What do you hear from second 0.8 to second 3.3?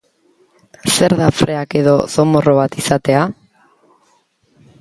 Zer da freak edo zomorro bat izatea?